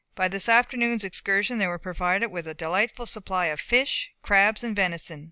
[0.15, 4.75] By this afternoon's excursion they were provided with a delightful supply of fish, crabs, and
[4.75, 5.19] venison.